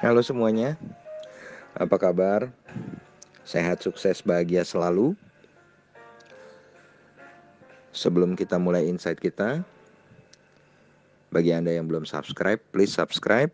Halo 0.00 0.24
semuanya, 0.24 0.80
apa 1.76 2.00
kabar? 2.00 2.48
Sehat, 3.44 3.84
sukses, 3.84 4.24
bahagia 4.24 4.64
selalu. 4.64 5.12
Sebelum 7.92 8.32
kita 8.32 8.56
mulai 8.56 8.88
insight 8.88 9.20
kita, 9.20 9.60
bagi 11.28 11.52
Anda 11.52 11.76
yang 11.76 11.84
belum 11.84 12.08
subscribe, 12.08 12.64
please 12.72 12.96
subscribe, 12.96 13.52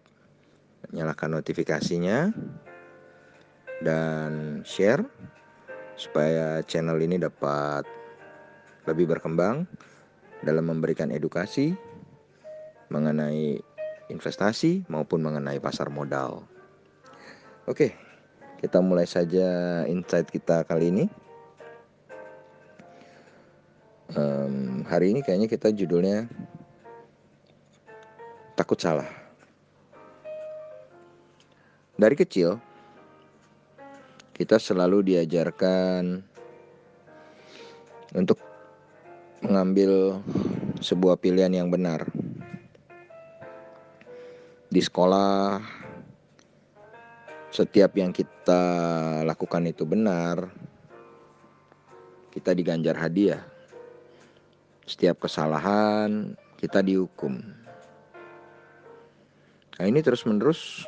nyalakan 0.95 1.35
notifikasinya, 1.35 2.31
dan 3.83 4.63
share 4.63 5.03
supaya 5.99 6.63
channel 6.63 7.03
ini 7.03 7.19
dapat 7.19 7.83
lebih 8.87 9.19
berkembang 9.19 9.67
dalam 10.47 10.71
memberikan 10.71 11.11
edukasi 11.11 11.75
mengenai 12.95 13.59
investasi 14.07 14.87
maupun 14.87 15.23
mengenai 15.23 15.59
pasar 15.59 15.91
modal. 15.91 16.47
Oke, 17.67 17.99
kita 18.63 18.79
mulai 18.79 19.05
saja 19.05 19.83
insight 19.91 20.31
kita 20.31 20.63
kali 20.63 20.95
ini. 20.95 21.05
Um, 24.15 24.87
hari 24.87 25.11
ini 25.11 25.21
kayaknya 25.21 25.51
kita 25.51 25.75
judulnya 25.75 26.31
takut 28.55 28.79
salah. 28.79 29.11
Dari 31.99 32.15
kecil 32.15 32.63
kita 34.37 34.63
selalu 34.63 35.03
diajarkan 35.11 36.23
untuk 38.15 38.39
mengambil 39.43 40.23
sebuah 40.81 41.19
pilihan 41.19 41.53
yang 41.53 41.69
benar 41.69 42.09
di 44.67 44.81
sekolah 44.83 45.63
setiap 47.55 47.97
yang 47.97 48.13
kita 48.13 48.63
lakukan 49.25 49.65
itu 49.65 49.89
benar 49.89 50.51
kita 52.37 52.53
diganjar 52.53 53.01
hadiah. 53.01 53.41
Setiap 54.85 55.25
kesalahan 55.25 56.37
kita 56.61 56.85
dihukum. 56.85 57.41
Nah 59.81 59.85
ini 59.89 60.05
terus 60.05 60.29
menerus 60.29 60.85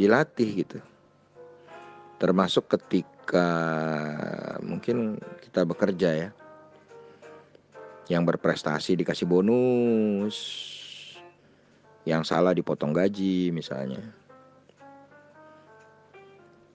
dilatih 0.00 0.64
gitu. 0.64 0.78
Termasuk 2.16 2.72
ketika 2.72 3.48
mungkin 4.64 5.20
kita 5.44 5.68
bekerja 5.68 6.10
ya. 6.16 6.28
Yang 8.08 8.22
berprestasi 8.32 8.96
dikasih 8.96 9.28
bonus 9.28 10.36
yang 12.02 12.26
salah 12.26 12.50
dipotong 12.50 12.90
gaji 12.90 13.54
misalnya. 13.54 14.02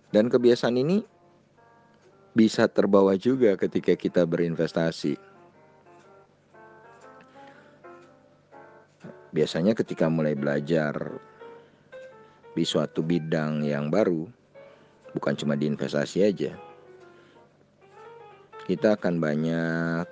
Dan 0.07 0.31
kebiasaan 0.31 0.79
ini 0.79 1.03
bisa 2.31 2.69
terbawa 2.71 3.19
juga 3.19 3.59
ketika 3.59 3.97
kita 3.99 4.23
berinvestasi. 4.23 5.19
Biasanya 9.35 9.75
ketika 9.75 10.07
mulai 10.07 10.33
belajar 10.33 10.95
di 12.55 12.63
suatu 12.63 13.03
bidang 13.03 13.67
yang 13.67 13.91
baru, 13.91 14.25
bukan 15.11 15.35
cuma 15.35 15.59
di 15.59 15.67
investasi 15.67 16.23
aja. 16.23 16.55
Kita 18.63 18.95
akan 18.95 19.19
banyak 19.19 20.07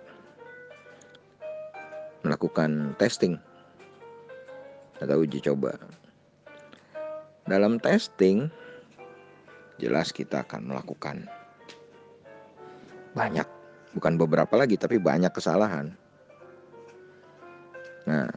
melakukan 2.27 2.93
testing 2.99 3.39
atau 4.99 5.23
uji 5.23 5.43
coba. 5.43 5.75
Dalam 7.45 7.77
testing, 7.77 8.49
jelas 9.77 10.09
kita 10.09 10.41
akan 10.47 10.71
melakukan 10.73 11.29
banyak, 13.15 13.47
bukan 13.95 14.13
beberapa 14.19 14.55
lagi, 14.59 14.75
tapi 14.75 14.97
banyak 14.99 15.31
kesalahan. 15.31 15.93
Nah, 18.05 18.29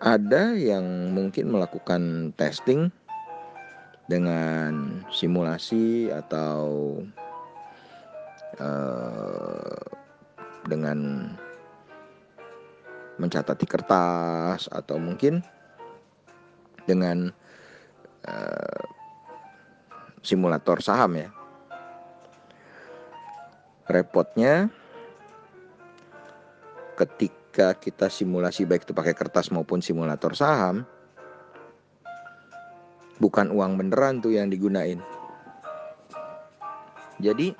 ada 0.00 0.52
yang 0.56 1.12
mungkin 1.12 1.50
melakukan 1.50 2.32
testing 2.36 2.92
dengan 4.06 5.02
simulasi 5.10 6.14
atau 6.14 7.00
uh, 8.62 9.82
dengan 10.70 11.30
mencatat 13.16 13.56
di 13.56 13.66
kertas 13.68 14.68
atau 14.68 15.00
mungkin 15.00 15.40
dengan 16.84 17.32
uh, 18.28 18.82
simulator 20.20 20.78
saham 20.84 21.16
ya. 21.16 21.28
Repotnya 23.86 24.66
ketika 26.98 27.78
kita 27.78 28.10
simulasi 28.10 28.66
baik 28.66 28.84
itu 28.88 28.92
pakai 28.92 29.14
kertas 29.14 29.54
maupun 29.54 29.78
simulator 29.78 30.34
saham 30.34 30.82
bukan 33.22 33.48
uang 33.48 33.80
beneran 33.80 34.20
tuh 34.20 34.34
yang 34.34 34.50
digunain. 34.52 35.00
Jadi 37.16 37.56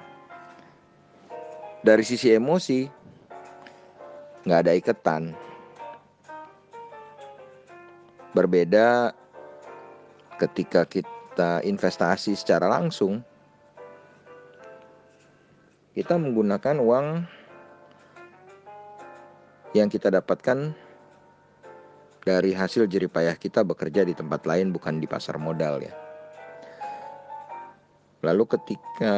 dari 1.80 2.04
sisi 2.04 2.34
emosi 2.34 3.05
nggak 4.46 4.60
ada 4.62 4.72
iketan 4.78 5.34
Berbeda 8.36 9.16
ketika 10.36 10.84
kita 10.84 11.64
investasi 11.64 12.36
secara 12.36 12.68
langsung, 12.68 13.24
kita 15.96 16.20
menggunakan 16.20 16.76
uang 16.76 17.24
yang 19.72 19.88
kita 19.88 20.12
dapatkan 20.12 20.76
dari 22.28 22.52
hasil 22.52 22.84
jeripayah 22.84 23.40
kita 23.40 23.64
bekerja 23.64 24.04
di 24.04 24.12
tempat 24.12 24.44
lain 24.44 24.68
bukan 24.68 25.00
di 25.00 25.08
pasar 25.08 25.40
modal 25.40 25.80
ya. 25.80 25.96
Lalu 28.20 28.44
ketika 28.52 29.16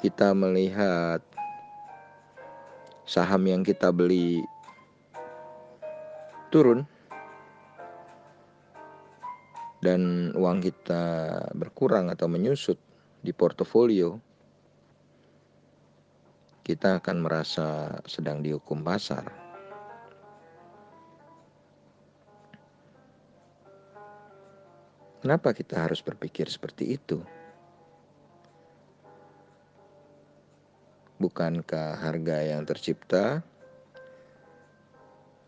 kita 0.00 0.32
melihat 0.32 1.20
saham 3.02 3.42
yang 3.46 3.62
kita 3.66 3.90
beli 3.90 4.42
turun 6.52 6.86
dan 9.82 10.30
uang 10.38 10.62
kita 10.62 11.02
berkurang 11.58 12.06
atau 12.06 12.30
menyusut 12.30 12.78
di 13.18 13.34
portofolio, 13.34 14.14
kita 16.62 17.02
akan 17.02 17.16
merasa 17.26 17.98
sedang 18.06 18.46
dihukum 18.46 18.86
pasar. 18.86 19.26
Kenapa 25.22 25.54
kita 25.54 25.86
harus 25.86 26.02
berpikir 26.02 26.50
seperti 26.50 26.98
itu? 26.98 27.22
Bukankah 31.22 32.02
harga 32.02 32.42
yang 32.42 32.66
tercipta 32.66 33.46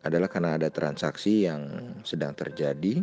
adalah 0.07 0.31
karena 0.31 0.55
ada 0.55 0.71
transaksi 0.71 1.51
yang 1.51 1.91
sedang 2.07 2.31
terjadi 2.31 3.03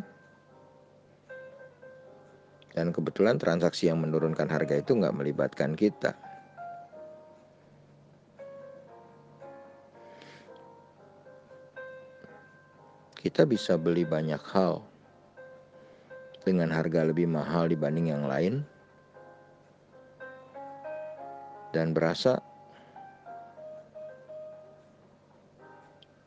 dan 2.72 2.96
kebetulan 2.96 3.36
transaksi 3.36 3.92
yang 3.92 4.00
menurunkan 4.00 4.48
harga 4.48 4.80
itu 4.80 4.96
nggak 4.96 5.12
melibatkan 5.12 5.76
kita. 5.76 6.16
Kita 13.20 13.44
bisa 13.44 13.76
beli 13.76 14.08
banyak 14.08 14.40
hal 14.48 14.80
dengan 16.48 16.72
harga 16.72 17.04
lebih 17.04 17.28
mahal 17.28 17.68
dibanding 17.68 18.16
yang 18.16 18.26
lain 18.32 18.64
dan 21.76 21.92
berasa 21.92 22.42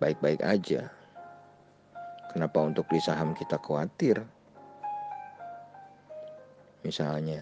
baik-baik 0.05 0.45
aja. 0.45 0.93
Kenapa 2.29 2.61
untuk 2.61 2.85
beli 2.93 3.01
saham 3.01 3.33
kita 3.33 3.57
khawatir? 3.57 4.21
Misalnya, 6.85 7.41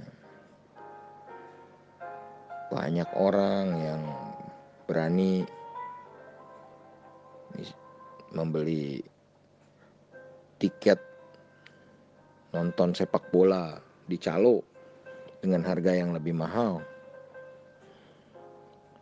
banyak 2.71 3.11
orang 3.19 3.67
yang 3.83 4.03
berani 4.87 5.43
membeli 8.31 9.03
tiket 10.63 11.03
nonton 12.55 12.95
sepak 12.95 13.27
bola 13.35 13.75
di 14.07 14.15
calo 14.23 14.63
dengan 15.43 15.67
harga 15.67 15.99
yang 15.99 16.15
lebih 16.15 16.39
mahal. 16.39 16.79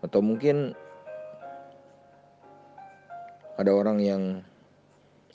Atau 0.01 0.25
mungkin 0.25 0.73
ada 3.61 3.77
orang 3.77 4.01
yang 4.01 4.23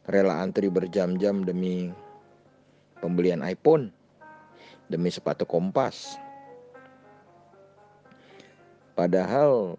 rela 0.10 0.42
antri 0.42 0.66
berjam-jam 0.66 1.46
demi 1.46 1.94
pembelian 2.98 3.46
iPhone, 3.46 3.94
demi 4.90 5.14
sepatu 5.14 5.46
kompas. 5.46 6.18
Padahal 8.98 9.78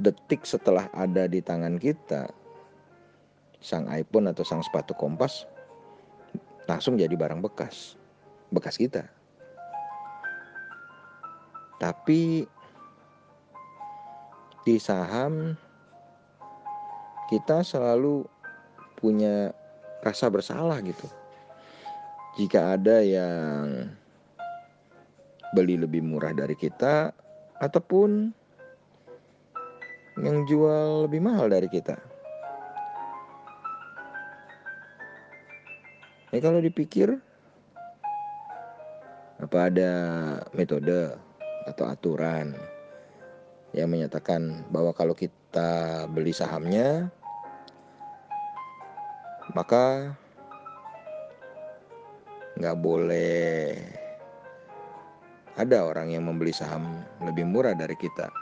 detik 0.00 0.48
setelah 0.48 0.88
ada 0.96 1.28
di 1.28 1.44
tangan 1.44 1.76
kita 1.76 2.32
sang 3.60 3.84
iPhone 3.92 4.32
atau 4.32 4.48
sang 4.48 4.64
sepatu 4.64 4.96
kompas 4.96 5.44
langsung 6.64 6.96
jadi 6.96 7.12
barang 7.12 7.44
bekas, 7.44 8.00
bekas 8.48 8.80
kita. 8.80 9.04
Tapi 11.76 12.48
di 14.62 14.76
saham 14.78 15.58
kita 17.30 17.62
selalu 17.62 18.26
punya 18.98 19.50
rasa 20.02 20.30
bersalah 20.30 20.78
gitu. 20.82 21.06
Jika 22.38 22.78
ada 22.78 23.04
yang 23.04 23.92
beli 25.52 25.76
lebih 25.76 26.00
murah 26.00 26.32
dari 26.32 26.56
kita 26.56 27.12
ataupun 27.60 28.32
yang 30.20 30.44
jual 30.48 31.08
lebih 31.08 31.20
mahal 31.20 31.52
dari 31.52 31.68
kita. 31.68 31.96
Ini 36.32 36.40
kalau 36.40 36.64
dipikir 36.64 37.12
apa 39.42 39.58
ada 39.68 39.92
metode 40.56 41.12
atau 41.68 41.84
aturan 41.84 42.56
yang 43.76 43.92
menyatakan 43.92 44.64
bahwa 44.72 44.96
kalau 44.96 45.12
kita 45.52 46.08
beli 46.08 46.32
sahamnya 46.32 47.12
maka 49.52 50.16
nggak 52.56 52.76
boleh 52.80 53.76
ada 55.60 55.84
orang 55.84 56.08
yang 56.08 56.24
membeli 56.24 56.56
saham 56.56 57.04
lebih 57.20 57.44
murah 57.44 57.76
dari 57.76 57.92
kita 58.00 58.32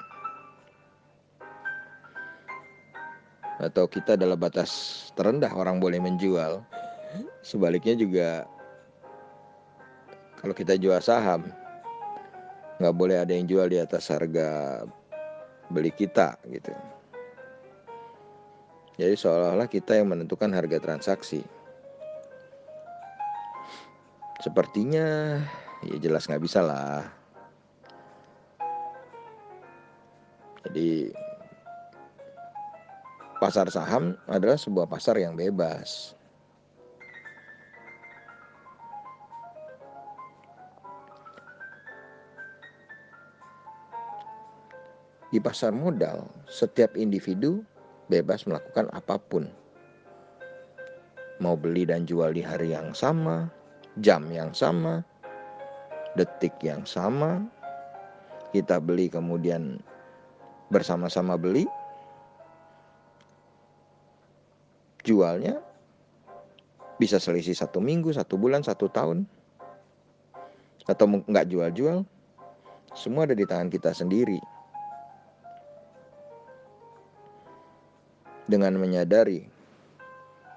atau 3.58 3.90
kita 3.90 4.14
adalah 4.14 4.38
batas 4.38 4.70
terendah 5.18 5.50
orang 5.50 5.82
boleh 5.82 5.98
menjual 5.98 6.62
sebaliknya 7.42 7.98
juga 7.98 8.46
kalau 10.38 10.54
kita 10.54 10.78
jual 10.78 11.02
saham 11.02 11.42
nggak 12.78 12.94
boleh 12.94 13.18
ada 13.18 13.34
yang 13.34 13.50
jual 13.50 13.66
di 13.66 13.82
atas 13.82 14.14
harga 14.14 14.86
beli 15.70 15.90
kita 15.90 16.38
gitu. 16.50 16.70
Jadi 19.00 19.16
seolah-olah 19.16 19.64
kita 19.64 19.96
yang 19.96 20.12
menentukan 20.12 20.52
harga 20.52 20.76
transaksi. 20.76 21.40
Sepertinya 24.44 25.40
ya 25.88 25.96
jelas 25.96 26.28
nggak 26.28 26.44
bisa 26.44 26.60
lah. 26.60 27.08
Jadi 30.68 31.16
pasar 33.40 33.72
saham 33.72 34.20
adalah 34.28 34.60
sebuah 34.60 34.84
pasar 34.84 35.16
yang 35.16 35.32
bebas. 35.32 36.12
Di 45.32 45.40
pasar 45.40 45.72
modal, 45.72 46.28
setiap 46.44 47.00
individu 47.00 47.64
bebas 48.10 48.42
melakukan 48.50 48.90
apa 48.90 49.16
pun. 49.16 49.46
Mau 51.38 51.54
beli 51.54 51.86
dan 51.86 52.04
jual 52.04 52.34
di 52.34 52.42
hari 52.42 52.74
yang 52.74 52.92
sama, 52.92 53.48
jam 54.02 54.28
yang 54.28 54.50
sama, 54.52 55.00
detik 56.18 56.52
yang 56.60 56.82
sama. 56.84 57.40
Kita 58.50 58.82
beli 58.82 59.06
kemudian 59.06 59.78
bersama-sama 60.68 61.38
beli. 61.38 61.64
Jualnya 65.06 65.62
bisa 67.00 67.16
selisih 67.16 67.56
satu 67.56 67.80
minggu, 67.80 68.12
satu 68.12 68.36
bulan, 68.36 68.60
satu 68.60 68.90
tahun. 68.92 69.24
Atau 70.84 71.08
nggak 71.24 71.48
jual-jual. 71.48 72.04
Semua 72.92 73.24
ada 73.24 73.38
di 73.38 73.46
tangan 73.46 73.70
kita 73.70 73.94
sendiri. 73.94 74.59
Dengan 78.50 78.74
menyadari 78.74 79.46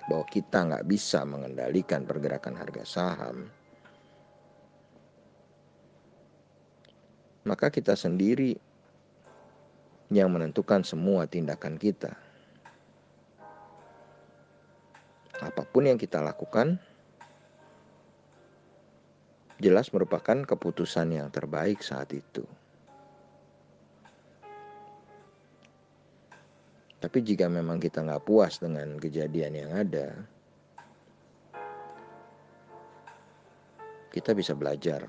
bahwa 0.09 0.25
kita 0.25 0.57
nggak 0.65 0.87
bisa 0.89 1.21
mengendalikan 1.29 2.09
pergerakan 2.09 2.57
harga 2.57 2.83
saham, 2.83 3.53
maka 7.45 7.69
kita 7.69 7.93
sendiri 7.93 8.57
yang 10.09 10.33
menentukan 10.33 10.81
semua 10.81 11.29
tindakan 11.29 11.77
kita. 11.77 12.17
Apa 15.43 15.61
pun 15.67 15.85
yang 15.85 15.99
kita 15.99 16.23
lakukan, 16.23 16.79
jelas 19.61 19.91
merupakan 19.93 20.43
keputusan 20.43 21.13
yang 21.13 21.29
terbaik 21.29 21.83
saat 21.83 22.09
itu. 22.15 22.47
Tapi 27.03 27.19
jika 27.19 27.51
memang 27.51 27.83
kita 27.83 27.99
nggak 27.99 28.23
puas 28.23 28.63
dengan 28.63 28.95
kejadian 28.95 29.59
yang 29.59 29.75
ada, 29.75 30.23
kita 34.15 34.31
bisa 34.31 34.55
belajar 34.55 35.03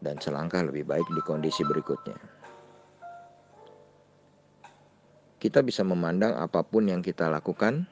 dan 0.00 0.16
selangkah 0.24 0.64
lebih 0.64 0.88
baik 0.88 1.04
di 1.12 1.20
kondisi 1.20 1.68
berikutnya. 1.68 2.16
Kita 5.36 5.60
bisa 5.60 5.84
memandang 5.84 6.40
apa 6.40 6.64
pun 6.64 6.88
yang 6.88 7.04
kita 7.04 7.28
lakukan 7.28 7.84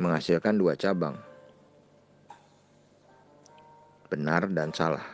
menghasilkan 0.00 0.56
dua 0.56 0.80
cabang, 0.80 1.20
benar 4.08 4.48
dan 4.48 4.72
salah, 4.72 5.04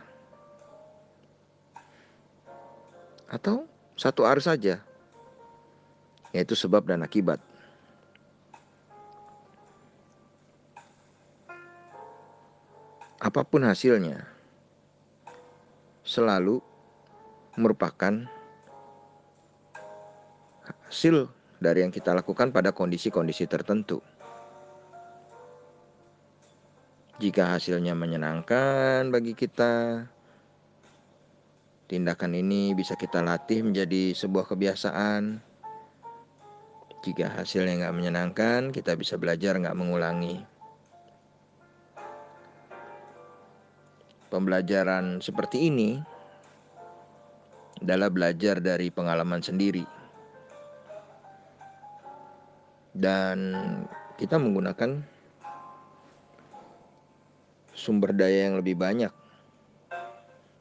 atau 3.27 3.67
satu 3.99 4.23
arus 4.31 4.47
saja 4.47 4.87
yaitu 6.31 6.55
sebab 6.55 6.87
dan 6.87 7.03
akibat. 7.03 7.39
Apa 13.21 13.45
pun 13.45 13.61
hasilnya, 13.69 14.25
selalu 16.01 16.65
merupakan 17.61 18.25
hasil 20.65 21.29
dari 21.61 21.85
yang 21.85 21.93
kita 21.93 22.17
lakukan 22.17 22.49
pada 22.49 22.73
kondisi-kondisi 22.73 23.45
tertentu. 23.45 24.01
Jika 27.21 27.53
hasilnya 27.53 27.93
menyenangkan 27.93 29.13
bagi 29.13 29.37
kita, 29.37 30.09
tindakan 31.85 32.33
ini 32.33 32.73
bisa 32.73 32.97
kita 32.97 33.21
latih 33.21 33.61
menjadi 33.61 34.17
sebuah 34.17 34.49
kebiasaan 34.49 35.50
jika 37.01 37.33
hasilnya 37.33 37.81
nggak 37.81 37.97
menyenangkan, 37.97 38.61
kita 38.77 38.93
bisa 38.93 39.17
belajar 39.17 39.57
nggak 39.57 39.73
mengulangi. 39.73 40.45
Pembelajaran 44.29 45.25
seperti 45.25 45.73
ini 45.73 45.97
adalah 47.81 48.13
belajar 48.13 48.61
dari 48.61 48.93
pengalaman 48.93 49.41
sendiri. 49.41 49.83
Dan 52.93 53.57
kita 54.21 54.37
menggunakan 54.37 55.01
sumber 57.73 58.13
daya 58.13 58.53
yang 58.53 58.61
lebih 58.61 58.77
banyak 58.77 59.13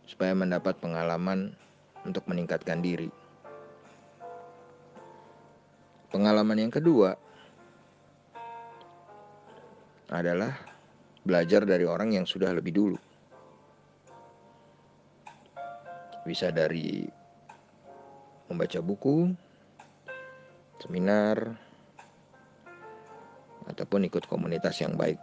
supaya 0.07 0.31
mendapat 0.31 0.79
pengalaman 0.79 1.51
untuk 2.07 2.23
meningkatkan 2.31 2.79
diri. 2.79 3.18
Pengalaman 6.09 6.57
yang 6.57 6.73
kedua 6.73 7.13
adalah 10.09 10.57
belajar 11.21 11.69
dari 11.69 11.85
orang 11.85 12.17
yang 12.17 12.25
sudah 12.25 12.49
lebih 12.49 12.73
dulu. 12.73 12.97
Bisa 16.25 16.49
dari 16.49 17.05
membaca 18.49 18.81
buku, 18.81 19.29
seminar, 20.81 21.53
ataupun 23.69 24.09
ikut 24.09 24.25
komunitas 24.25 24.81
yang 24.81 24.97
baik. 24.97 25.21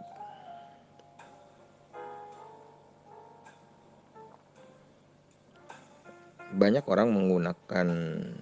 Banyak 6.55 6.87
orang 6.87 7.11
menggunakan 7.11 7.87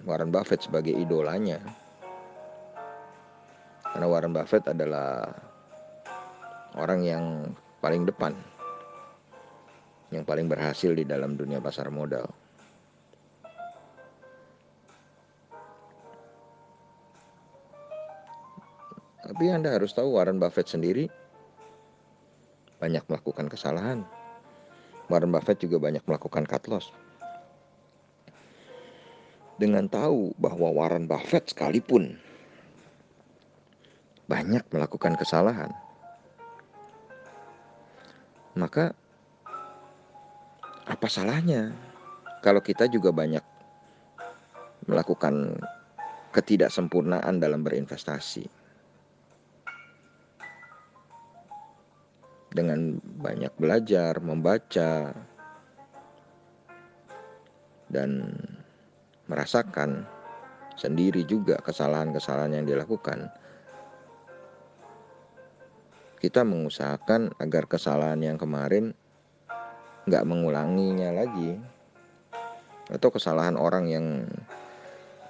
Warren 0.06 0.30
Buffett 0.30 0.62
sebagai 0.62 0.94
idolanya 0.94 1.85
Karena 3.96 4.12
Warren 4.12 4.36
Buffett 4.36 4.60
adalah 4.68 5.24
orang 6.76 7.00
yang 7.00 7.24
paling 7.80 8.04
depan 8.04 8.36
yang 10.12 10.20
paling 10.20 10.52
berhasil 10.52 10.92
di 10.92 11.00
dalam 11.08 11.32
dunia 11.32 11.64
pasar 11.64 11.88
modal. 11.88 12.28
Tapi 19.24 19.44
Anda 19.48 19.72
harus 19.72 19.96
tahu 19.96 20.12
Warren 20.20 20.36
Buffett 20.36 20.68
sendiri 20.68 21.08
banyak 22.76 23.00
melakukan 23.08 23.48
kesalahan. 23.48 24.04
Warren 25.08 25.32
Buffett 25.32 25.64
juga 25.64 25.80
banyak 25.80 26.04
melakukan 26.04 26.44
cut 26.44 26.68
loss. 26.68 26.92
Dengan 29.56 29.88
tahu 29.88 30.36
bahwa 30.36 30.68
Warren 30.84 31.08
Buffett 31.08 31.48
sekalipun 31.48 32.25
banyak 34.26 34.62
melakukan 34.74 35.14
kesalahan, 35.14 35.70
maka 38.58 38.94
apa 40.86 41.06
salahnya 41.10 41.74
kalau 42.42 42.62
kita 42.62 42.86
juga 42.86 43.10
banyak 43.10 43.42
melakukan 44.86 45.58
ketidaksempurnaan 46.30 47.42
dalam 47.42 47.66
berinvestasi? 47.66 48.46
Dengan 52.56 52.96
banyak 53.20 53.52
belajar, 53.60 54.16
membaca, 54.24 55.12
dan 57.92 58.32
merasakan 59.28 60.08
sendiri 60.78 61.26
juga 61.28 61.60
kesalahan-kesalahan 61.60 62.62
yang 62.62 62.66
dilakukan. 62.66 63.28
Kita 66.16 66.42
mengusahakan 66.42 67.36
agar 67.36 67.68
kesalahan 67.68 68.20
yang 68.24 68.40
kemarin 68.40 68.96
nggak 70.08 70.24
mengulanginya 70.24 71.12
lagi. 71.12 71.60
Atau 72.88 73.10
kesalahan 73.10 73.58
orang 73.58 73.84
yang 73.90 74.06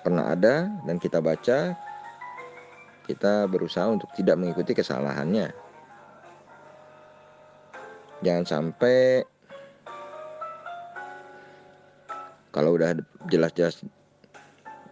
pernah 0.06 0.30
ada 0.30 0.70
dan 0.86 1.02
kita 1.02 1.18
baca 1.18 1.74
kita 3.06 3.46
berusaha 3.46 3.86
untuk 3.86 4.10
tidak 4.14 4.38
mengikuti 4.38 4.74
kesalahannya. 4.74 5.50
Jangan 8.22 8.44
sampai 8.46 9.22
kalau 12.50 12.74
udah 12.74 12.96
jelas-jelas 13.28 13.84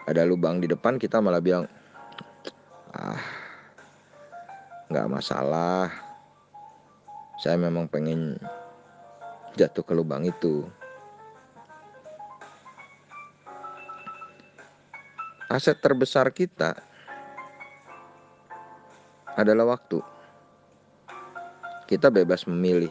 ada 0.04 0.22
lubang 0.28 0.60
di 0.60 0.68
depan 0.68 1.00
kita 1.00 1.18
malah 1.18 1.40
bilang 1.40 1.64
ah 2.92 3.33
nggak 4.92 5.08
masalah 5.08 5.88
saya 7.34 7.58
memang 7.58 7.90
pengen 7.90 8.38
jatuh 9.58 9.82
ke 9.82 9.92
lubang 9.94 10.22
itu. 10.26 10.66
Aset 15.50 15.78
terbesar 15.78 16.30
kita 16.34 16.78
adalah 19.34 19.78
waktu. 19.78 20.02
Kita 21.86 22.10
bebas 22.10 22.48
memilih 22.48 22.90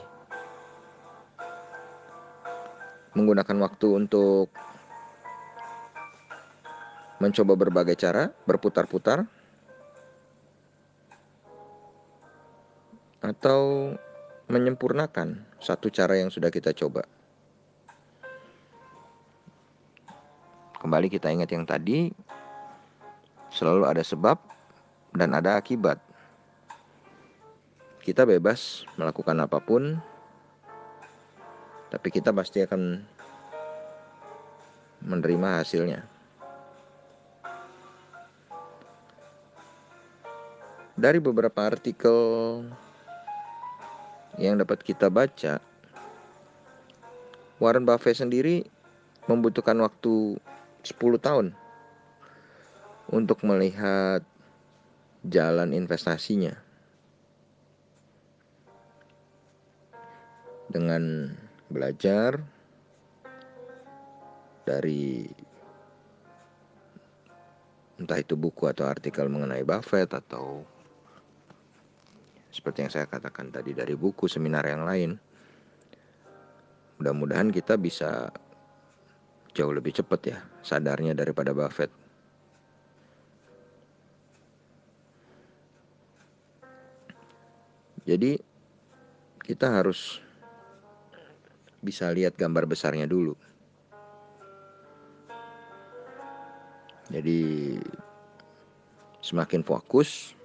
menggunakan 3.16 3.58
waktu 3.64 3.88
untuk 3.90 4.54
mencoba 7.20 7.54
berbagai 7.56 7.96
cara, 7.96 8.30
berputar-putar, 8.44 9.26
atau 13.24 13.96
menyempurnakan 14.52 15.40
satu 15.64 15.88
cara 15.88 16.20
yang 16.20 16.28
sudah 16.28 16.52
kita 16.52 16.76
coba. 16.76 17.08
Kembali 20.84 21.08
kita 21.08 21.32
ingat 21.32 21.48
yang 21.56 21.64
tadi, 21.64 22.12
selalu 23.48 23.88
ada 23.88 24.04
sebab 24.04 24.36
dan 25.16 25.32
ada 25.32 25.56
akibat. 25.56 25.96
Kita 28.04 28.28
bebas 28.28 28.84
melakukan 29.00 29.40
apa 29.40 29.64
pun, 29.64 29.96
tapi 31.88 32.12
kita 32.12 32.36
pasti 32.36 32.60
akan 32.60 33.00
menerima 35.08 35.64
hasilnya. 35.64 36.04
Dari 41.00 41.24
beberapa 41.24 41.64
artikel 41.64 42.20
yang 44.42 44.58
dapat 44.58 44.82
kita 44.82 45.14
baca, 45.14 45.62
Warren 47.62 47.86
Buffett 47.86 48.18
sendiri 48.18 48.66
membutuhkan 49.30 49.78
waktu 49.80 50.36
10 50.84 51.18
tahun 51.22 51.56
untuk 53.08 53.46
melihat 53.46 54.26
jalan 55.24 55.72
investasinya. 55.72 56.60
Dengan 60.68 61.30
belajar 61.70 62.42
dari 64.66 65.30
entah 68.02 68.18
itu 68.18 68.34
buku 68.34 68.66
atau 68.66 68.90
artikel 68.90 69.30
mengenai 69.30 69.62
Buffett 69.62 70.10
atau 70.12 70.66
seperti 72.54 72.86
yang 72.86 72.94
saya 72.94 73.10
katakan 73.10 73.50
tadi 73.50 73.74
dari 73.74 73.98
buku 73.98 74.30
seminar 74.30 74.62
yang 74.70 74.86
lain. 74.86 75.18
Mudah-mudahan 77.02 77.50
kita 77.50 77.74
bisa 77.82 78.30
jauh 79.58 79.74
lebih 79.74 79.98
cepat 79.98 80.22
ya 80.30 80.38
sadarnya 80.62 81.18
daripada 81.18 81.50
Buffett. 81.50 81.90
Jadi 88.06 88.38
kita 89.42 89.82
harus 89.82 90.22
bisa 91.82 92.14
lihat 92.14 92.38
gambar 92.38 92.70
besarnya 92.70 93.10
dulu. 93.10 93.34
Jadi 97.10 97.76
semakin 99.24 99.66
fokus 99.66 100.38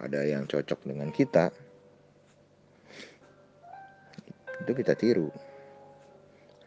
ada 0.00 0.24
yang 0.24 0.48
cocok 0.48 0.80
dengan 0.88 1.12
kita. 1.12 1.52
Itu 4.64 4.72
kita 4.72 4.96
tiru. 4.96 5.28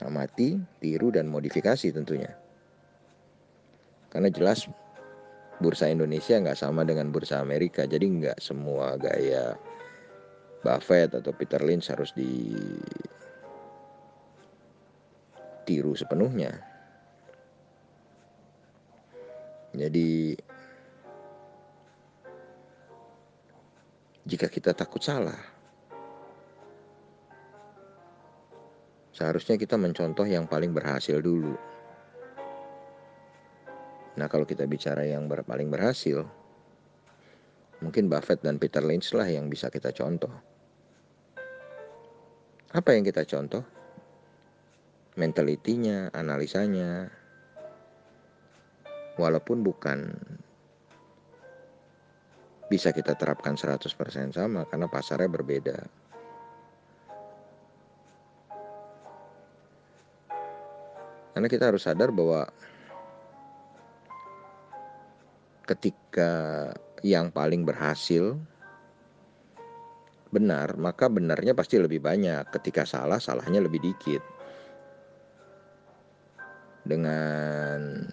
Amati 0.06 0.62
tiru 0.78 1.10
dan 1.10 1.30
modifikasi 1.30 1.90
tentunya. 1.90 2.30
Karena 4.14 4.30
jelas 4.30 4.70
bursa 5.58 5.90
Indonesia 5.90 6.38
nggak 6.38 6.58
sama 6.58 6.86
dengan 6.86 7.10
bursa 7.10 7.42
Amerika. 7.42 7.90
Jadi 7.90 8.06
nggak 8.22 8.38
semua 8.38 8.94
gaya 9.02 9.58
Buffett 10.62 11.12
atau 11.18 11.34
Peter 11.34 11.60
Lynch 11.60 11.90
harus 11.90 12.14
ditiru 12.14 12.72
sepenuhnya. 15.98 16.62
Jadi 19.74 20.38
jika 24.24 24.48
kita 24.48 24.72
takut 24.72 25.04
salah. 25.04 25.40
Seharusnya 29.14 29.60
kita 29.60 29.78
mencontoh 29.78 30.26
yang 30.26 30.50
paling 30.50 30.74
berhasil 30.74 31.22
dulu. 31.22 31.54
Nah, 34.18 34.28
kalau 34.30 34.46
kita 34.46 34.66
bicara 34.66 35.06
yang 35.06 35.30
ber 35.30 35.46
paling 35.46 35.70
berhasil, 35.70 36.26
mungkin 37.84 38.10
Buffett 38.10 38.42
dan 38.42 38.58
Peter 38.58 38.82
Lynch 38.82 39.14
lah 39.14 39.30
yang 39.30 39.52
bisa 39.52 39.70
kita 39.70 39.94
contoh. 39.94 40.34
Apa 42.74 42.98
yang 42.98 43.06
kita 43.06 43.22
contoh? 43.30 43.62
Mentalitinya, 45.14 46.10
analisanya. 46.10 47.06
Walaupun 49.14 49.62
bukan 49.62 50.10
bisa 52.72 52.96
kita 52.96 53.14
terapkan 53.14 53.56
100% 53.60 54.36
sama 54.36 54.66
karena 54.68 54.88
pasarnya 54.88 55.30
berbeda. 55.30 55.78
Karena 61.34 61.48
kita 61.50 61.74
harus 61.74 61.82
sadar 61.82 62.14
bahwa 62.14 62.46
ketika 65.66 66.32
yang 67.02 67.34
paling 67.34 67.66
berhasil 67.66 68.38
benar, 70.30 70.78
maka 70.78 71.10
benarnya 71.10 71.58
pasti 71.58 71.82
lebih 71.82 72.02
banyak. 72.02 72.50
Ketika 72.54 72.86
salah, 72.86 73.18
salahnya 73.18 73.66
lebih 73.66 73.82
dikit. 73.82 74.22
Dengan 76.86 78.06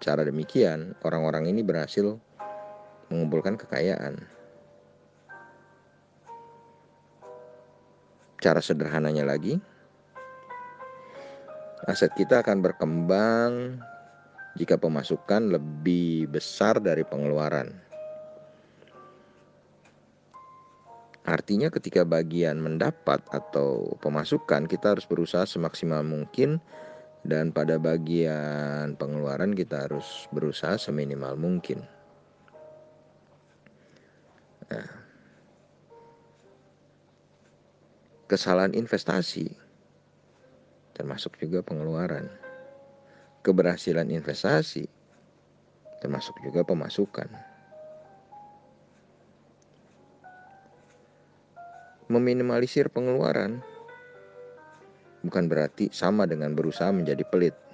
cara 0.00 0.24
demikian, 0.24 0.96
orang-orang 1.04 1.48
ini 1.48 1.64
berhasil 1.64 2.16
mengumpulkan 3.10 3.58
kekayaan. 3.58 4.22
Cara 8.40 8.64
sederhananya 8.64 9.28
lagi, 9.28 9.60
aset 11.84 12.08
kita 12.16 12.40
akan 12.40 12.64
berkembang 12.64 13.76
jika 14.56 14.80
pemasukan 14.80 15.52
lebih 15.52 16.30
besar 16.32 16.80
dari 16.80 17.04
pengeluaran. 17.04 17.68
Artinya 21.28 21.68
ketika 21.68 22.02
bagian 22.02 22.58
mendapat 22.58 23.20
atau 23.28 23.92
pemasukan 24.00 24.64
kita 24.64 24.96
harus 24.96 25.04
berusaha 25.04 25.44
semaksimal 25.44 26.00
mungkin 26.00 26.58
dan 27.28 27.52
pada 27.52 27.76
bagian 27.76 28.96
pengeluaran 28.96 29.52
kita 29.52 29.84
harus 29.84 30.24
berusaha 30.32 30.80
seminimal 30.80 31.36
mungkin. 31.36 31.84
Nah, 34.70 34.86
kesalahan 38.30 38.78
investasi 38.78 39.50
termasuk 40.94 41.34
juga 41.42 41.66
pengeluaran. 41.66 42.30
Keberhasilan 43.42 44.06
investasi 44.14 44.86
termasuk 45.98 46.38
juga 46.44 46.62
pemasukan. 46.62 47.28
Meminimalisir 52.10 52.90
pengeluaran 52.90 53.62
bukan 55.26 55.44
berarti 55.46 55.90
sama 55.90 56.30
dengan 56.30 56.54
berusaha 56.54 56.90
menjadi 56.94 57.22
pelit. 57.26 57.69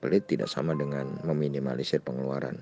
Pelit 0.00 0.28
tidak 0.28 0.52
sama 0.52 0.76
dengan 0.76 1.08
meminimalisir 1.24 2.04
pengeluaran. 2.04 2.60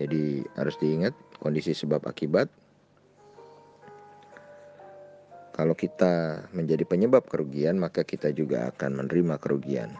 Jadi 0.00 0.40
harus 0.56 0.80
diingat 0.80 1.12
kondisi 1.36 1.76
sebab 1.76 2.08
akibat. 2.08 2.48
Kalau 5.52 5.76
kita 5.76 6.48
menjadi 6.56 6.88
penyebab 6.88 7.28
kerugian, 7.28 7.76
maka 7.76 8.00
kita 8.00 8.32
juga 8.32 8.72
akan 8.72 9.04
menerima 9.04 9.36
kerugian. 9.36 9.92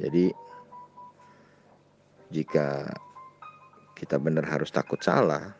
Jadi 0.00 0.32
jika 2.30 2.88
kita 3.98 4.16
benar 4.16 4.48
harus 4.48 4.70
takut 4.70 5.02
salah, 5.02 5.59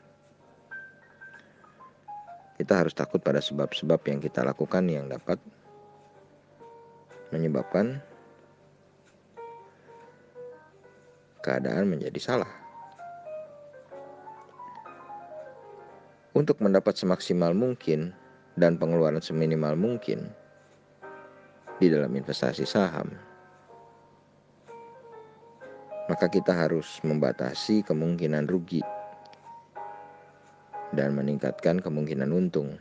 kita 2.60 2.84
harus 2.84 2.92
takut 2.92 3.24
pada 3.24 3.40
sebab-sebab 3.40 4.04
yang 4.04 4.20
kita 4.20 4.44
lakukan 4.44 4.84
yang 4.84 5.08
dapat 5.08 5.40
menyebabkan 7.32 8.04
keadaan 11.40 11.88
menjadi 11.88 12.20
salah. 12.20 12.52
Untuk 16.36 16.60
mendapat 16.60 17.00
semaksimal 17.00 17.56
mungkin 17.56 18.12
dan 18.60 18.76
pengeluaran 18.76 19.24
seminimal 19.24 19.72
mungkin 19.72 20.28
di 21.80 21.88
dalam 21.88 22.12
investasi 22.12 22.68
saham, 22.68 23.08
maka 26.12 26.28
kita 26.28 26.52
harus 26.52 27.00
membatasi 27.08 27.80
kemungkinan 27.88 28.44
rugi 28.52 28.84
dan 30.90 31.14
meningkatkan 31.14 31.78
kemungkinan 31.78 32.30
untung. 32.30 32.74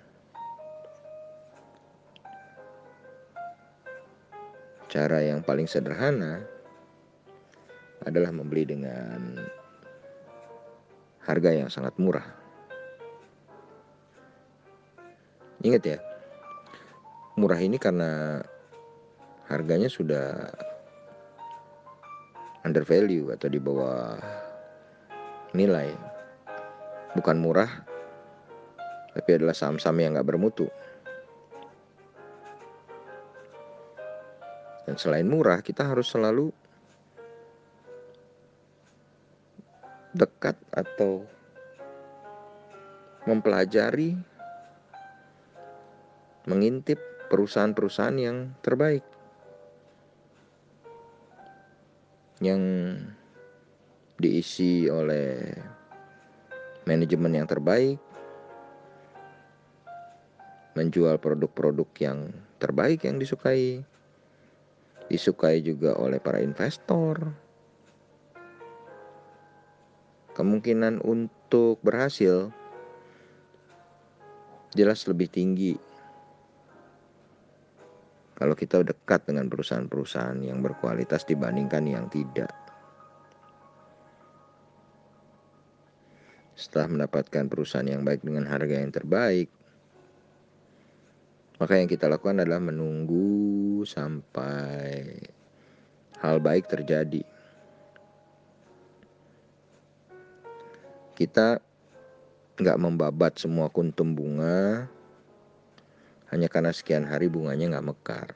Cara 4.89 5.21
yang 5.21 5.45
paling 5.45 5.69
sederhana 5.69 6.41
adalah 8.01 8.33
membeli 8.33 8.65
dengan 8.65 9.37
harga 11.29 11.53
yang 11.53 11.69
sangat 11.69 11.93
murah. 12.01 12.25
Ingat 15.61 15.83
ya, 15.85 15.97
murah 17.37 17.61
ini 17.61 17.77
karena 17.77 18.41
harganya 19.45 19.91
sudah 19.91 20.49
under 22.65 22.81
value 22.81 23.29
atau 23.29 23.47
di 23.49 23.59
bawah 23.61 24.17
nilai 25.53 25.89
bukan 27.17 27.37
murah 27.41 27.69
tapi 29.13 29.29
adalah 29.35 29.55
saham-saham 29.57 29.97
yang 30.01 30.11
nggak 30.17 30.29
bermutu. 30.29 30.69
Dan 34.89 34.97
selain 34.97 35.29
murah 35.29 35.61
kita 35.61 35.85
harus 35.85 36.09
selalu 36.09 36.49
dekat 40.17 40.57
atau 40.73 41.21
mempelajari 43.29 44.17
mengintip 46.49 46.97
perusahaan-perusahaan 47.29 48.17
yang 48.17 48.37
terbaik. 48.65 49.05
Yang 52.41 52.63
diisi 54.17 54.89
oleh 54.89 55.53
manajemen 56.89 57.37
yang 57.37 57.45
terbaik, 57.45 58.01
menjual 60.79 61.19
produk-produk 61.19 61.91
yang 61.99 62.31
terbaik 62.55 63.03
yang 63.03 63.19
disukai, 63.19 63.83
disukai 65.11 65.59
juga 65.59 65.99
oleh 65.99 66.23
para 66.23 66.39
investor. 66.39 67.35
Kemungkinan 70.39 71.03
untuk 71.03 71.83
berhasil 71.83 72.47
jelas 74.71 75.03
lebih 75.03 75.27
tinggi 75.27 75.75
kalau 78.39 78.55
kita 78.55 78.87
dekat 78.87 79.27
dengan 79.27 79.51
perusahaan-perusahaan 79.51 80.39
yang 80.39 80.63
berkualitas 80.63 81.27
dibandingkan 81.27 81.83
yang 81.83 82.07
tidak. 82.07 82.55
Setelah 86.55 86.87
mendapatkan 86.87 87.51
perusahaan 87.51 87.83
yang 87.83 88.07
baik 88.07 88.23
dengan 88.23 88.47
harga 88.47 88.79
yang 88.79 88.95
terbaik, 88.95 89.51
maka 91.59 91.75
yang 91.75 91.91
kita 91.91 92.07
lakukan 92.07 92.39
adalah 92.39 92.63
menunggu 92.63 93.83
sampai 93.83 95.19
hal 96.23 96.39
baik 96.39 96.71
terjadi. 96.71 97.19
Kita 101.19 101.59
nggak 102.59 102.79
membabat 102.79 103.35
semua 103.35 103.67
kuntum 103.67 104.15
bunga 104.15 104.87
hanya 106.31 106.47
karena 106.47 106.71
sekian 106.71 107.03
hari 107.03 107.27
bunganya 107.27 107.75
nggak 107.75 107.87
mekar. 107.91 108.29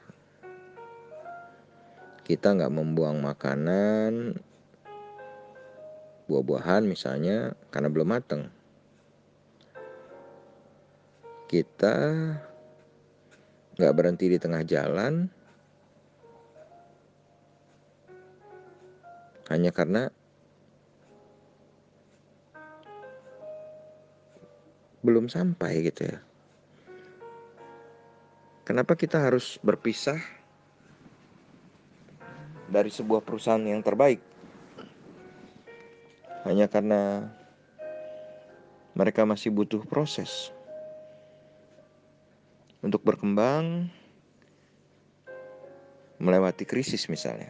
Kita 2.24 2.52
nggak 2.56 2.72
membuang 2.72 3.24
makanan, 3.24 4.36
buah-buahan 6.28 6.84
misalnya 6.88 7.56
karena 7.72 7.88
belum 7.88 8.08
mateng. 8.08 8.48
Kita 11.48 11.96
nggak 13.74 13.94
berhenti 13.94 14.30
di 14.30 14.38
tengah 14.38 14.62
jalan 14.62 15.26
hanya 19.50 19.74
karena 19.74 20.08
belum 25.04 25.28
sampai 25.28 25.84
gitu 25.84 26.08
ya. 26.08 26.18
Kenapa 28.64 28.96
kita 28.96 29.20
harus 29.20 29.60
berpisah 29.60 30.16
dari 32.72 32.88
sebuah 32.88 33.20
perusahaan 33.20 33.60
yang 33.60 33.84
terbaik? 33.84 34.24
Hanya 36.48 36.72
karena 36.72 37.28
mereka 38.96 39.28
masih 39.28 39.52
butuh 39.52 39.84
proses 39.84 40.53
untuk 42.84 43.00
berkembang, 43.00 43.88
melewati 46.20 46.68
krisis 46.68 47.08
misalnya. 47.08 47.48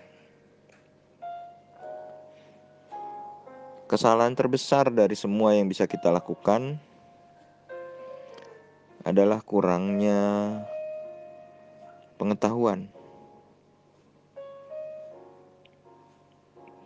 Kesalahan 3.90 4.38
terbesar 4.38 4.94
dari 4.94 5.18
semua 5.18 5.58
yang 5.58 5.66
bisa 5.66 5.90
kita 5.90 6.14
lakukan 6.14 6.78
adalah 9.02 9.42
kurangnya 9.42 10.62
pengetahuan. 12.16 12.88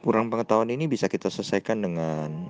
Kurang 0.00 0.32
pengetahuan 0.32 0.72
ini 0.72 0.88
bisa 0.88 1.06
kita 1.06 1.28
selesaikan 1.28 1.84
dengan 1.84 2.48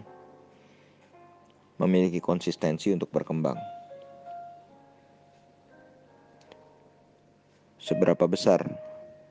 memiliki 1.77 2.23
konsistensi 2.23 2.95
untuk 2.95 3.11
berkembang. 3.11 3.78
Seberapa 7.89 8.29
besar 8.29 8.69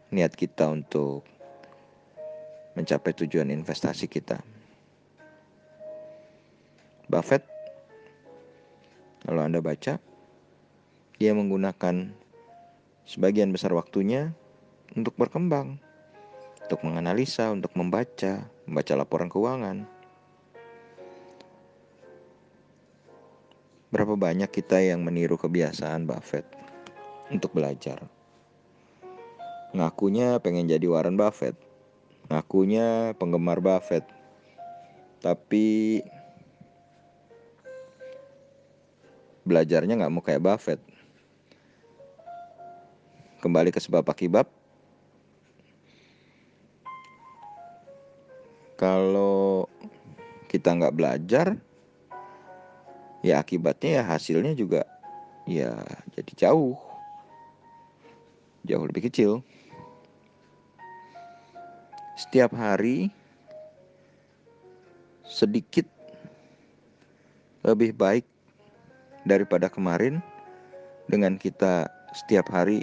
niat 0.10 0.34
kita 0.34 0.65
untuk 0.74 1.22
mencapai 2.74 3.13
tujuan 3.13 3.54
investasi 3.54 4.10
kita. 4.10 4.41
Buffett, 7.06 7.46
kalau 9.22 9.46
Anda 9.46 9.62
baca, 9.62 10.02
dia 11.22 11.32
menggunakan 11.38 12.10
sebagian 13.06 13.54
besar 13.54 13.78
waktunya 13.78 14.34
untuk 14.98 15.13
berkembang, 15.22 15.78
untuk 16.65 16.82
menganalisa, 16.82 17.54
untuk 17.54 17.78
membaca, 17.78 18.41
membaca 18.65 18.93
laporan 18.98 19.30
keuangan. 19.30 19.86
Berapa 23.93 24.17
banyak 24.17 24.50
kita 24.50 24.82
yang 24.82 25.06
meniru 25.06 25.38
kebiasaan 25.38 26.10
Buffett 26.10 26.50
untuk 27.30 27.54
belajar? 27.54 28.16
Ngakunya 29.78 30.42
pengen 30.42 30.66
jadi 30.66 30.90
Warren 30.90 31.13
Buffett, 31.13 31.54
ngakunya 32.34 33.13
penggemar 33.13 33.62
Buffett. 33.62 34.02
Tapi 35.22 36.02
belajarnya 39.46 40.02
nggak 40.02 40.10
mau 40.10 40.26
kayak 40.26 40.42
Buffett. 40.42 40.82
Kembali 43.38 43.70
ke 43.70 43.78
sebab 43.78 44.02
akibat. 44.02 44.50
Kalau 48.82 49.70
kita 50.50 50.74
nggak 50.74 50.96
belajar 50.98 51.54
ya 53.22 53.46
akibatnya 53.46 54.02
ya 54.02 54.04
hasilnya 54.10 54.58
juga 54.58 54.90
ya 55.46 55.78
jadi 56.18 56.50
jauh. 56.50 56.74
Jauh 58.66 58.86
lebih 58.90 59.06
kecil 59.06 59.46
setiap 62.17 62.49
hari 62.58 63.13
sedikit 65.21 65.86
lebih 67.62 67.93
baik 67.93 68.25
daripada 69.21 69.69
kemarin 69.69 70.17
dengan 71.06 71.38
kita 71.38 71.86
setiap 72.17 72.49
hari 72.49 72.82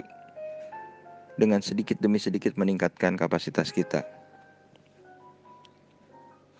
dengan 1.35 1.59
sedikit 1.59 1.99
demi 1.99 2.15
sedikit 2.15 2.55
meningkatkan 2.55 3.19
kapasitas 3.19 3.75
kita. 3.75 4.07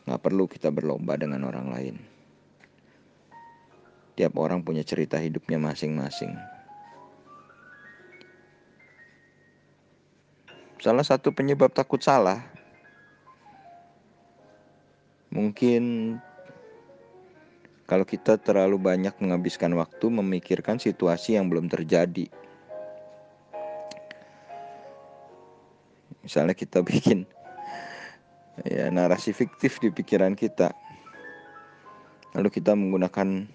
Nggak 0.03 0.21
perlu 0.21 0.43
kita 0.51 0.67
berlomba 0.67 1.15
dengan 1.15 1.47
orang 1.47 1.71
lain. 1.71 1.95
Tiap 4.19 4.35
orang 4.35 4.67
punya 4.67 4.83
cerita 4.83 5.15
hidupnya 5.15 5.63
masing-masing. 5.63 6.35
Salah 10.83 11.07
satu 11.07 11.31
penyebab 11.31 11.71
takut 11.71 12.03
salah 12.03 12.54
Mungkin 15.35 16.15
kalau 17.85 18.07
kita 18.07 18.39
terlalu 18.39 18.79
banyak 18.79 19.13
menghabiskan 19.19 19.75
waktu 19.75 20.07
memikirkan 20.07 20.79
situasi 20.79 21.35
yang 21.35 21.51
belum 21.51 21.67
terjadi. 21.67 22.31
Misalnya 26.23 26.55
kita 26.55 26.81
bikin 26.87 27.27
ya 28.63 28.87
narasi 28.87 29.35
fiktif 29.35 29.83
di 29.83 29.91
pikiran 29.91 30.39
kita. 30.39 30.71
Lalu 32.31 32.49
kita 32.51 32.71
menggunakan 32.71 33.47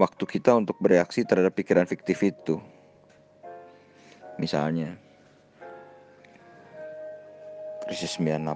waktu 0.00 0.24
kita 0.24 0.54
untuk 0.54 0.80
bereaksi 0.80 1.26
terhadap 1.28 1.54
pikiran 1.58 1.84
fiktif 1.84 2.22
itu. 2.24 2.62
Misalnya, 4.40 4.96
krisis 7.90 8.22
98 8.22 8.54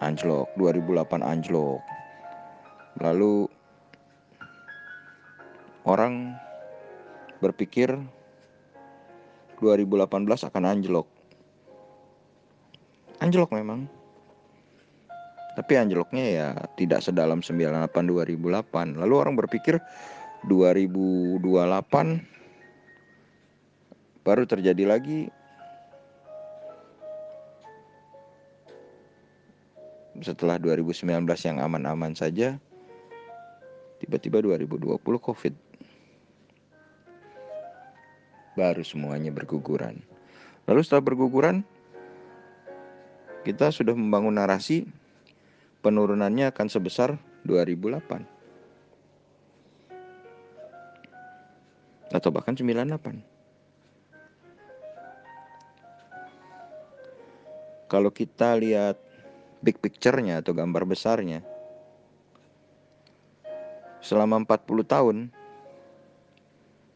anjlok. 0.00 0.48
2008 0.56 1.20
anjlok. 1.20 1.84
Lalu 3.04 3.44
orang 5.84 6.32
berpikir 7.44 7.92
2018 9.60 10.48
akan 10.48 10.64
anjlok. 10.64 11.04
Anjlok 13.20 13.52
memang. 13.52 13.84
Tapi 15.52 15.76
anjloknya 15.76 16.24
ya 16.32 16.56
tidak 16.80 17.04
sedalam 17.04 17.44
98 17.44 17.92
2008 17.92 18.96
lalu 19.04 19.14
orang 19.18 19.36
berpikir 19.36 19.76
2028 20.48 21.42
baru 24.22 24.46
terjadi 24.46 24.84
lagi 24.86 25.26
setelah 30.22 30.58
2019 30.58 31.24
yang 31.24 31.58
aman-aman 31.62 32.14
saja, 32.14 32.58
tiba-tiba 34.02 34.42
2020 34.42 34.98
COVID. 34.98 35.54
Baru 38.58 38.82
semuanya 38.82 39.30
berguguran. 39.30 40.02
Lalu 40.66 40.80
setelah 40.82 41.04
berguguran, 41.06 41.62
kita 43.46 43.70
sudah 43.70 43.94
membangun 43.94 44.34
narasi 44.34 44.84
penurunannya 45.80 46.50
akan 46.50 46.66
sebesar 46.66 47.16
2008. 47.46 48.26
Atau 52.10 52.34
bahkan 52.34 52.56
98. 52.56 53.22
Kalau 57.88 58.12
kita 58.12 58.52
lihat 58.60 59.07
big 59.62 59.78
picture-nya 59.82 60.40
atau 60.42 60.54
gambar 60.54 60.86
besarnya. 60.86 61.42
Selama 63.98 64.40
40 64.46 64.86
tahun, 64.86 65.16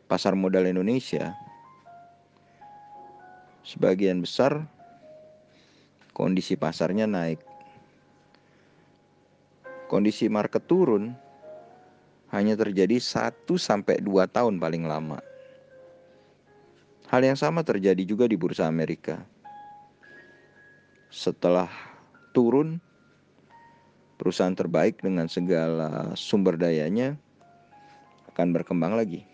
pasar 0.06 0.36
modal 0.36 0.68
Indonesia 0.68 1.32
sebagian 3.62 4.20
besar 4.20 4.66
kondisi 6.12 6.58
pasarnya 6.58 7.08
naik. 7.08 7.40
Kondisi 9.88 10.28
market 10.28 10.64
turun 10.68 11.12
hanya 12.32 12.56
terjadi 12.56 12.96
1 12.96 13.44
sampai 13.60 14.00
2 14.00 14.24
tahun 14.28 14.56
paling 14.56 14.88
lama. 14.88 15.20
Hal 17.12 17.20
yang 17.20 17.36
sama 17.36 17.60
terjadi 17.60 18.00
juga 18.08 18.24
di 18.24 18.40
bursa 18.40 18.64
Amerika. 18.64 19.20
Setelah 21.12 21.91
turun 22.32 22.80
perusahaan 24.16 24.54
terbaik 24.56 25.04
dengan 25.04 25.28
segala 25.28 26.16
sumber 26.16 26.56
dayanya 26.56 27.18
akan 28.32 28.56
berkembang 28.56 28.96
lagi. 28.96 29.28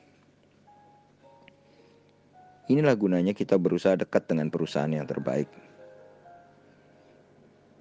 Inilah 2.69 2.93
gunanya 3.01 3.33
kita 3.33 3.57
berusaha 3.57 3.97
dekat 3.97 4.29
dengan 4.29 4.53
perusahaan 4.53 4.93
yang 4.93 5.09
terbaik. 5.09 5.49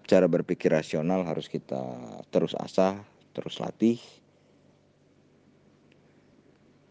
Cara 0.07 0.31
berpikir 0.31 0.71
rasional 0.71 1.27
harus 1.27 1.51
kita 1.51 1.83
terus 2.31 2.55
asah, 2.55 3.03
terus 3.35 3.59
latih. 3.59 3.99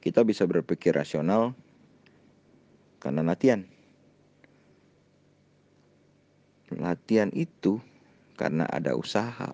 Kita 0.05 0.21
bisa 0.29 0.45
berpikir 0.45 0.93
rasional 0.93 1.57
karena 3.01 3.25
latihan. 3.25 3.65
Latihan 6.77 7.33
itu 7.33 7.81
karena 8.37 8.68
ada 8.68 8.92
usaha. 8.94 9.51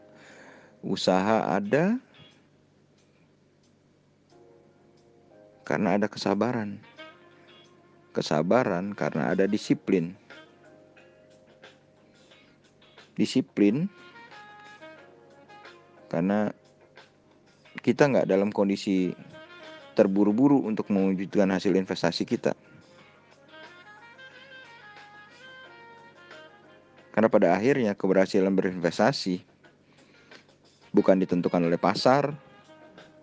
Usaha 0.83 1.47
ada 1.47 1.97
karena 5.62 5.97
ada 5.97 6.11
kesabaran. 6.11 6.83
Kesabaran 8.12 8.92
karena 8.92 9.33
ada 9.33 9.47
disiplin. 9.49 10.12
Disiplin 13.16 13.87
karena 16.12 16.53
kita 17.81 18.05
nggak 18.05 18.29
dalam 18.29 18.53
kondisi 18.53 19.16
terburu-buru 19.97 20.64
untuk 20.64 20.92
mewujudkan 20.92 21.49
hasil 21.49 21.73
investasi 21.73 22.29
kita. 22.29 22.53
Karena 27.23 27.39
pada 27.39 27.55
akhirnya 27.55 27.95
keberhasilan 27.95 28.51
berinvestasi 28.51 29.47
bukan 30.91 31.23
ditentukan 31.23 31.63
oleh 31.63 31.79
pasar, 31.79 32.35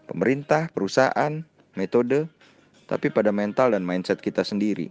pemerintah, 0.08 0.72
perusahaan, 0.72 1.44
metode, 1.76 2.24
tapi 2.88 3.12
pada 3.12 3.36
mental 3.36 3.76
dan 3.76 3.84
mindset 3.84 4.24
kita 4.24 4.40
sendiri. 4.48 4.88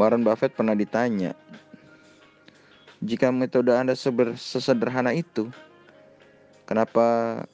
Warren 0.00 0.24
Buffett 0.24 0.56
pernah 0.56 0.72
ditanya, 0.72 1.36
jika 3.04 3.28
metode 3.28 3.76
Anda 3.76 3.92
sesederhana 3.92 5.12
itu, 5.12 5.52
kenapa 6.64 7.44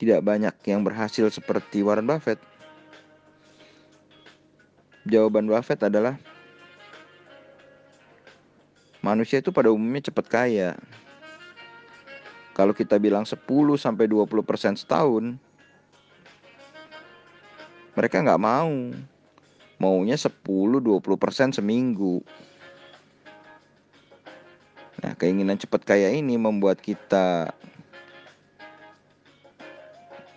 tidak 0.00 0.24
banyak 0.24 0.56
yang 0.64 0.80
berhasil 0.80 1.28
seperti 1.28 1.84
Warren 1.84 2.08
Buffett. 2.08 2.40
Jawaban 5.04 5.44
Buffett 5.44 5.84
adalah 5.84 6.16
manusia 9.04 9.44
itu 9.44 9.52
pada 9.52 9.68
umumnya 9.68 10.08
cepat 10.08 10.26
kaya. 10.32 10.80
Kalau 12.56 12.72
kita 12.72 12.96
bilang 12.96 13.28
10 13.28 13.36
sampai 13.76 14.08
20% 14.08 14.80
setahun, 14.80 15.36
mereka 17.92 18.16
nggak 18.24 18.40
mau. 18.40 18.72
Maunya 19.76 20.16
10-20% 20.16 21.60
seminggu. 21.60 22.24
Nah, 25.04 25.12
keinginan 25.20 25.60
cepat 25.60 25.84
kaya 25.84 26.14
ini 26.14 26.40
membuat 26.40 26.80
kita 26.80 27.52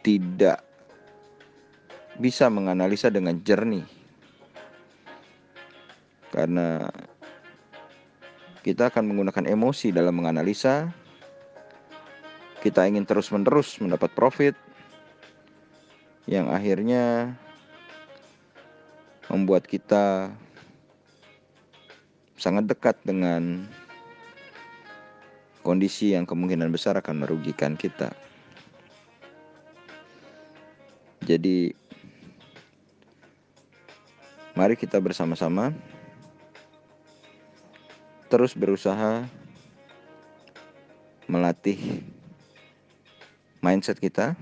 tidak 0.03 0.59
bisa 2.19 2.49
menganalisa 2.51 3.07
dengan 3.07 3.39
jernih. 3.45 3.96
Karena 6.31 6.87
kita 8.67 8.91
akan 8.91 9.07
menggunakan 9.07 9.47
emosi 9.47 9.95
dalam 9.95 10.19
menganalisa. 10.19 10.91
Kita 12.59 12.83
ingin 12.83 13.07
terus-menerus 13.07 13.79
mendapat 13.79 14.11
profit 14.11 14.57
yang 16.27 16.51
akhirnya 16.51 17.31
membuat 19.31 19.63
kita 19.63 20.35
sangat 22.35 22.67
dekat 22.67 22.99
dengan 23.07 23.63
kondisi 25.63 26.11
yang 26.11 26.27
kemungkinan 26.27 26.67
besar 26.67 26.99
akan 26.99 27.23
merugikan 27.23 27.79
kita. 27.79 28.11
Jadi, 31.23 31.75
mari 34.55 34.79
kita 34.79 34.99
bersama-sama 35.03 35.75
terus 38.27 38.51
berusaha 38.51 39.23
melatih 41.27 42.03
mindset 43.63 43.99
kita, 43.99 44.35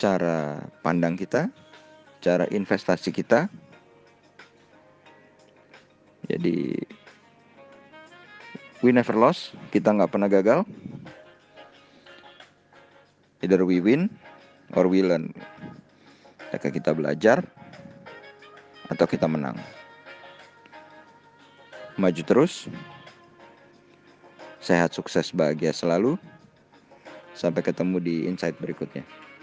cara 0.00 0.64
pandang 0.84 1.16
kita, 1.16 1.48
cara 2.20 2.44
investasi 2.48 3.12
kita. 3.12 3.48
Jadi, 6.24 6.80
we 8.80 8.88
never 8.92 9.12
lost, 9.12 9.52
kita 9.68 9.92
nggak 9.92 10.12
pernah 10.12 10.28
gagal. 10.28 10.64
Either 13.44 13.60
we 13.68 13.84
win 13.84 14.08
or 14.72 14.88
we 14.88 15.04
learn. 15.04 15.28
Jika 16.48 16.72
kita 16.72 16.96
belajar 16.96 17.44
atau 18.88 19.04
kita 19.04 19.28
menang. 19.28 19.83
Maju 21.94 22.22
terus. 22.26 22.66
Sehat, 24.58 24.96
sukses, 24.96 25.30
bahagia 25.30 25.70
selalu. 25.70 26.18
Sampai 27.34 27.62
ketemu 27.62 27.98
di 28.02 28.14
insight 28.26 28.58
berikutnya. 28.58 29.02